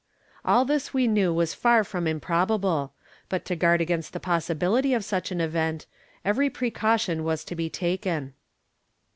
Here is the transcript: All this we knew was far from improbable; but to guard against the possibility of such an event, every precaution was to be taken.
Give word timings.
All 0.43 0.65
this 0.65 0.95
we 0.95 1.05
knew 1.07 1.31
was 1.31 1.53
far 1.53 1.83
from 1.83 2.07
improbable; 2.07 2.93
but 3.29 3.45
to 3.45 3.55
guard 3.55 3.81
against 3.81 4.13
the 4.13 4.19
possibility 4.19 4.95
of 4.95 5.05
such 5.05 5.29
an 5.31 5.39
event, 5.39 5.85
every 6.25 6.49
precaution 6.49 7.23
was 7.23 7.43
to 7.43 7.53
be 7.53 7.69
taken. 7.69 8.33